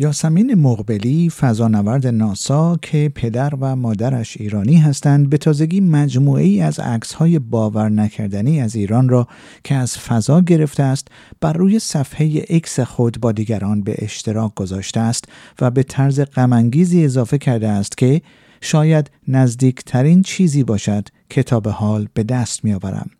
یاسمین 0.00 0.54
مقبلی 0.54 1.30
فضانورد 1.30 2.06
ناسا 2.06 2.76
که 2.82 3.12
پدر 3.14 3.54
و 3.60 3.76
مادرش 3.76 4.36
ایرانی 4.36 4.76
هستند 4.76 5.30
به 5.30 5.38
تازگی 5.38 5.80
مجموعه 5.80 6.44
ای 6.44 6.60
از 6.60 6.80
عکس 6.80 7.12
های 7.12 7.38
باور 7.38 7.88
نکردنی 7.88 8.60
از 8.60 8.76
ایران 8.76 9.08
را 9.08 9.28
که 9.64 9.74
از 9.74 9.98
فضا 9.98 10.40
گرفته 10.40 10.82
است 10.82 11.08
بر 11.40 11.52
روی 11.52 11.78
صفحه 11.78 12.44
اکس 12.50 12.80
خود 12.80 13.20
با 13.20 13.32
دیگران 13.32 13.82
به 13.82 13.94
اشتراک 13.98 14.54
گذاشته 14.54 15.00
است 15.00 15.24
و 15.60 15.70
به 15.70 15.82
طرز 15.82 16.20
غمانگیزی 16.20 17.04
اضافه 17.04 17.38
کرده 17.38 17.68
است 17.68 17.98
که 17.98 18.22
شاید 18.60 19.10
نزدیکترین 19.28 20.22
چیزی 20.22 20.64
باشد 20.64 21.08
کتاب 21.30 21.68
حال 21.68 22.08
به 22.14 22.22
دست 22.22 22.64
می 22.64 22.72
آورم. 22.72 23.10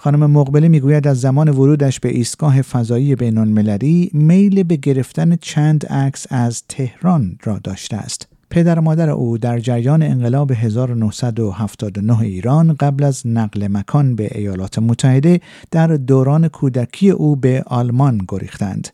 خانم 0.00 0.30
مقبله 0.30 0.68
می‌گوید 0.68 1.08
از 1.08 1.20
زمان 1.20 1.48
ورودش 1.48 2.00
به 2.00 2.08
ایستگاه 2.08 2.62
فضایی 2.62 3.14
بین 3.16 3.38
المللی 3.38 4.10
میل 4.12 4.62
به 4.62 4.76
گرفتن 4.76 5.36
چند 5.36 5.86
عکس 5.86 6.26
از 6.30 6.62
تهران 6.68 7.38
را 7.44 7.58
داشته 7.58 7.96
است. 7.96 8.28
پدر 8.50 8.78
و 8.78 8.82
مادر 8.82 9.10
او 9.10 9.38
در 9.38 9.58
جریان 9.58 10.02
انقلاب 10.02 10.52
1979 10.52 12.20
ایران 12.20 12.72
قبل 12.72 13.04
از 13.04 13.26
نقل 13.26 13.68
مکان 13.70 14.16
به 14.16 14.38
ایالات 14.38 14.78
متحده 14.78 15.40
در 15.70 15.86
دوران 15.86 16.48
کودکی 16.48 17.10
او 17.10 17.36
به 17.36 17.62
آلمان 17.66 18.20
گریختند. 18.28 18.88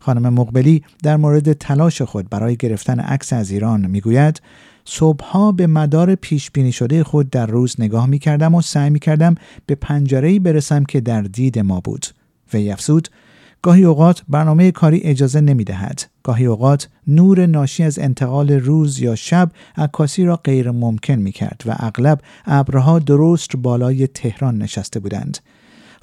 خانم 0.00 0.34
مقبلی 0.34 0.82
در 1.02 1.16
مورد 1.16 1.52
تلاش 1.52 2.02
خود 2.02 2.30
برای 2.30 2.56
گرفتن 2.56 3.00
عکس 3.00 3.32
از 3.32 3.50
ایران 3.50 3.86
می‌گوید 3.86 4.40
صبحها 4.88 5.52
به 5.52 5.66
مدار 5.66 6.14
پیش 6.14 6.50
بینی 6.50 6.72
شده 6.72 7.04
خود 7.04 7.30
در 7.30 7.46
روز 7.46 7.76
نگاه 7.78 8.06
می 8.06 8.18
کردم 8.18 8.54
و 8.54 8.62
سعی 8.62 8.90
می 8.90 8.98
کردم 8.98 9.34
به 9.66 9.74
پنجره 9.74 10.38
برسم 10.38 10.84
که 10.84 11.00
در 11.00 11.22
دید 11.22 11.58
ما 11.58 11.80
بود. 11.80 12.06
و 12.54 12.56
افزود 12.56 13.08
گاهی 13.62 13.84
اوقات 13.84 14.22
برنامه 14.28 14.70
کاری 14.70 15.00
اجازه 15.00 15.40
نمی 15.40 15.64
دهد. 15.64 16.02
گاهی 16.22 16.46
اوقات 16.46 16.88
نور 17.06 17.46
ناشی 17.46 17.82
از 17.82 17.98
انتقال 17.98 18.50
روز 18.50 18.98
یا 18.98 19.14
شب 19.14 19.50
عکاسی 19.76 20.24
را 20.24 20.36
غیر 20.36 20.70
ممکن 20.70 21.14
می 21.14 21.32
کرد 21.32 21.62
و 21.66 21.74
اغلب 21.78 22.20
ابرها 22.44 22.98
درست 22.98 23.56
بالای 23.56 24.06
تهران 24.06 24.58
نشسته 24.58 25.00
بودند. 25.00 25.38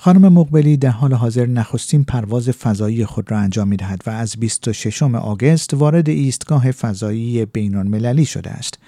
خانم 0.03 0.33
مقبلی 0.33 0.77
در 0.77 0.89
حال 0.89 1.13
حاضر 1.13 1.45
نخستین 1.45 2.03
پرواز 2.03 2.49
فضایی 2.49 3.05
خود 3.05 3.31
را 3.31 3.37
انجام 3.37 3.67
می 3.67 3.77
دهد 3.77 4.01
و 4.05 4.09
از 4.09 4.35
26 4.39 5.03
آگوست 5.03 5.73
وارد 5.73 6.09
ایستگاه 6.09 6.71
فضایی 6.71 7.45
بین 7.45 7.75
شده 8.25 8.49
است. 8.49 8.79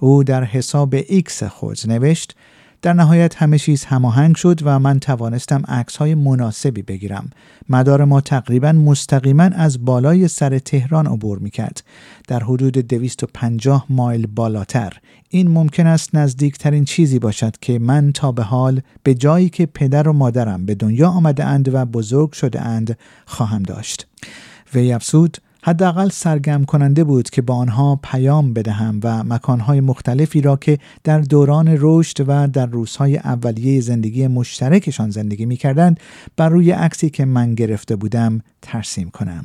او 0.00 0.24
در 0.24 0.44
حساب 0.44 0.94
ایکس 1.08 1.42
خود 1.42 1.86
نوشت 1.86 2.36
در 2.84 2.92
نهایت 2.92 3.42
همه 3.42 3.58
چیز 3.58 3.84
هماهنگ 3.84 4.36
شد 4.36 4.60
و 4.62 4.78
من 4.78 4.98
توانستم 4.98 5.62
عکس 5.68 5.96
های 5.96 6.14
مناسبی 6.14 6.82
بگیرم. 6.82 7.30
مدار 7.68 8.04
ما 8.04 8.20
تقریبا 8.20 8.72
مستقیما 8.72 9.42
از 9.42 9.84
بالای 9.84 10.28
سر 10.28 10.58
تهران 10.58 11.06
عبور 11.06 11.38
می 11.38 11.50
کرد. 11.50 11.84
در 12.28 12.42
حدود 12.42 12.78
250 12.78 13.86
مایل 13.88 14.26
بالاتر. 14.26 14.92
این 15.28 15.50
ممکن 15.50 15.86
است 15.86 16.14
نزدیکترین 16.14 16.84
چیزی 16.84 17.18
باشد 17.18 17.56
که 17.60 17.78
من 17.78 18.12
تا 18.12 18.32
به 18.32 18.42
حال 18.42 18.80
به 19.02 19.14
جایی 19.14 19.48
که 19.48 19.66
پدر 19.66 20.08
و 20.08 20.12
مادرم 20.12 20.66
به 20.66 20.74
دنیا 20.74 21.08
آمده 21.08 21.44
اند 21.44 21.74
و 21.74 21.84
بزرگ 21.84 22.32
شده 22.32 22.60
اند 22.60 22.98
خواهم 23.26 23.62
داشت. 23.62 24.06
وی 24.74 24.92
افسود 24.92 25.38
حداقل 25.66 26.08
سرگرم 26.08 26.64
کننده 26.64 27.04
بود 27.04 27.30
که 27.30 27.42
با 27.42 27.54
آنها 27.54 28.00
پیام 28.02 28.52
بدهم 28.52 29.00
و 29.02 29.22
مکانهای 29.22 29.80
مختلفی 29.80 30.40
را 30.40 30.56
که 30.56 30.78
در 31.04 31.20
دوران 31.20 31.76
رشد 31.80 32.24
و 32.28 32.48
در 32.48 32.66
روزهای 32.66 33.16
اولیه 33.16 33.80
زندگی 33.80 34.26
مشترکشان 34.26 35.10
زندگی 35.10 35.46
می 35.46 35.56
کردند 35.56 36.00
بر 36.36 36.48
روی 36.48 36.70
عکسی 36.70 37.10
که 37.10 37.24
من 37.24 37.54
گرفته 37.54 37.96
بودم 37.96 38.40
ترسیم 38.62 39.10
کنم. 39.10 39.44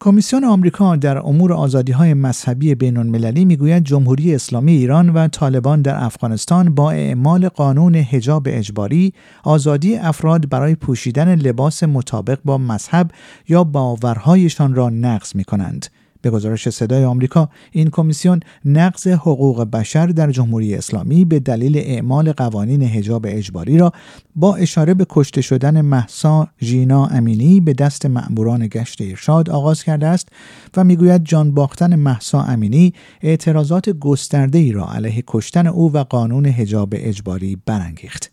کمیسیون 0.00 0.44
آمریکا 0.44 0.96
در 0.96 1.18
امور 1.18 1.52
آزادی 1.52 1.92
های 1.92 2.14
مذهبی 2.14 2.74
بین 2.74 2.96
المللی 2.96 3.44
می‌گوید 3.44 3.84
جمهوری 3.84 4.34
اسلامی 4.34 4.72
ایران 4.72 5.10
و 5.10 5.28
طالبان 5.28 5.82
در 5.82 6.04
افغانستان 6.04 6.74
با 6.74 6.90
اعمال 6.90 7.48
قانون 7.48 7.94
حجاب 7.94 8.42
اجباری 8.46 9.14
آزادی 9.44 9.96
افراد 9.96 10.48
برای 10.48 10.74
پوشیدن 10.74 11.34
لباس 11.34 11.82
مطابق 11.82 12.38
با 12.44 12.58
مذهب 12.58 13.10
یا 13.48 13.64
باورهایشان 13.64 14.74
را 14.74 14.90
نقض 14.90 15.36
می 15.36 15.44
کنند. 15.44 15.86
به 16.22 16.30
گزارش 16.30 16.68
صدای 16.68 17.04
آمریکا 17.04 17.48
این 17.72 17.90
کمیسیون 17.90 18.40
نقض 18.64 19.06
حقوق 19.06 19.64
بشر 19.64 20.06
در 20.06 20.30
جمهوری 20.30 20.74
اسلامی 20.74 21.24
به 21.24 21.40
دلیل 21.40 21.78
اعمال 21.78 22.32
قوانین 22.32 22.82
حجاب 22.82 23.26
اجباری 23.28 23.78
را 23.78 23.92
با 24.36 24.54
اشاره 24.54 24.94
به 24.94 25.06
کشته 25.10 25.40
شدن 25.40 25.80
محسا 25.80 26.48
ژینا 26.62 27.06
امینی 27.06 27.60
به 27.60 27.72
دست 27.72 28.06
مأموران 28.06 28.66
گشت 28.66 29.02
ارشاد 29.02 29.50
آغاز 29.50 29.84
کرده 29.84 30.06
است 30.06 30.28
و 30.76 30.84
می‌گوید 30.84 31.24
جان 31.24 31.54
باختن 31.54 31.96
محسا 31.96 32.42
امینی 32.42 32.92
اعتراضات 33.22 33.90
گسترده 33.90 34.58
ای 34.58 34.72
را 34.72 34.92
علیه 34.92 35.24
کشتن 35.26 35.66
او 35.66 35.92
و 35.92 36.04
قانون 36.04 36.46
حجاب 36.46 36.94
اجباری 36.96 37.58
برانگیخت. 37.66 38.30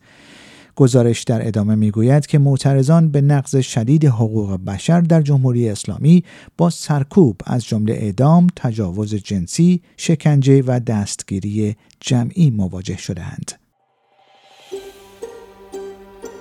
گزارش 0.76 1.24
در 1.24 1.48
ادامه 1.48 1.76
می‌گوید 1.76 2.26
که 2.26 2.40
معترضان 2.40 3.12
به 3.12 3.22
نقض 3.22 3.58
شدید 3.58 4.06
حقوق 4.06 4.60
بشر 4.66 5.02
در 5.02 5.22
جمهوری 5.22 5.70
اسلامی 5.70 6.24
با 6.58 6.70
سرکوب 6.70 7.42
از 7.46 7.66
جمله 7.66 7.94
اعدام، 7.94 8.48
تجاوز 8.56 9.16
جنسی، 9.16 9.82
شکنجه 9.98 10.62
و 10.68 10.80
دستگیری 10.80 11.76
جمعی 12.00 12.50
مواجه 12.52 12.98
شدهاند. 12.98 13.52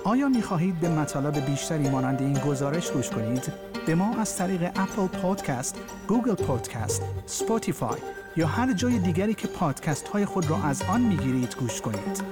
آیا 0.03 0.29
می 0.29 0.41
خواهید 0.41 0.79
به 0.79 0.89
مطالب 0.89 1.45
بیشتری 1.45 1.89
مانند 1.89 2.21
این 2.21 2.33
گزارش 2.33 2.91
گوش 2.91 3.09
کنید؟ 3.09 3.43
به 3.87 3.95
ما 3.95 4.15
از 4.19 4.37
طریق 4.37 4.61
Apple 4.63 5.07
Podcast، 5.07 5.75
Google 6.07 6.33
Podcast، 6.33 7.01
Spotify 7.25 7.97
یا 8.37 8.47
هر 8.47 8.73
جای 8.73 8.99
دیگری 8.99 9.33
که 9.33 9.47
پادکست 9.47 10.07
های 10.07 10.25
خود 10.25 10.49
را 10.49 10.63
از 10.63 10.81
آن 10.81 11.01
می 11.01 11.17
گیرید 11.17 11.55
گوش 11.59 11.81
کنید. 11.81 12.23